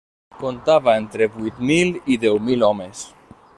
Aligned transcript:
Contava 0.37 0.95
entre 1.01 1.27
vuit 1.35 1.61
mil 1.73 1.93
i 2.15 2.19
deu 2.27 2.43
mil 2.51 2.69
homes. 2.71 3.07